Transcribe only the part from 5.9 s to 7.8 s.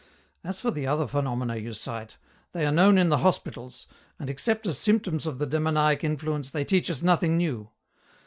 effluence they teach us nothing new.